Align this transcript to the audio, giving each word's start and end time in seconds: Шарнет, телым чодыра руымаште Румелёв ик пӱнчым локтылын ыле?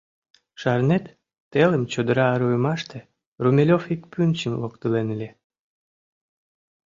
Шарнет, 0.61 1.05
телым 1.51 1.83
чодыра 1.91 2.27
руымаште 2.39 2.99
Румелёв 3.43 3.83
ик 3.93 4.01
пӱнчым 4.11 4.53
локтылын 4.61 5.07
ыле? 5.15 5.29